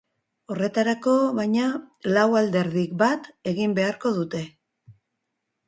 Horretarako, 0.53 1.13
baina, 1.39 1.67
lau 2.17 2.25
alderdik 2.41 2.97
bat 3.03 3.29
egin 3.55 3.79
beharko 3.81 4.17
dute. 4.19 4.43